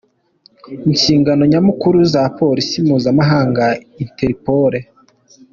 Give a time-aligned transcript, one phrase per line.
[0.89, 3.65] Inshingano nyamukuru za Polisi mpuzamahanga,
[4.03, 4.73] Interpol.